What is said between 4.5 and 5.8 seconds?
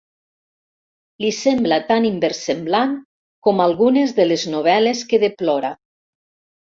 novel·les que deplora.